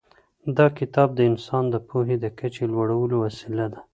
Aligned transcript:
دا 0.57 0.67
کتاب 0.79 1.09
د 1.15 1.19
انسان 1.31 1.63
د 1.69 1.75
پوهې 1.87 2.15
د 2.23 2.25
کچې 2.39 2.65
د 2.67 2.71
لوړولو 2.73 3.15
وسیله 3.25 3.65
ده. 3.73 3.79